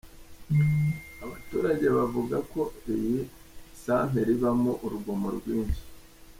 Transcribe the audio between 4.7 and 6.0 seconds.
urugomo rwinshi.